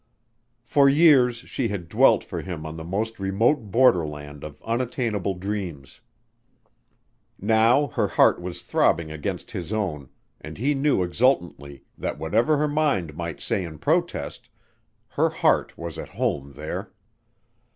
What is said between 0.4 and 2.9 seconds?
For years she had dwelt for him on the